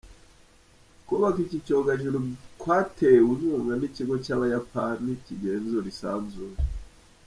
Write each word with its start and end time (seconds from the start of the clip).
Kubaka 1.07 1.39
iki 1.45 1.57
cyogajuru 1.65 2.17
kwatewe 2.61 3.25
inkunga 3.33 3.73
n’Ikigo 3.79 4.13
cy’Abayapani 4.23 5.11
kigenzura 5.25 5.87
isanzure. 5.93 6.57